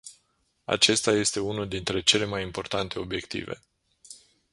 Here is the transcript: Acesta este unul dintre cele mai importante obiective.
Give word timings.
Acesta 0.65 1.11
este 1.11 1.39
unul 1.39 1.67
dintre 1.67 2.01
cele 2.01 2.25
mai 2.25 2.43
importante 2.43 2.99
obiective. 2.99 3.61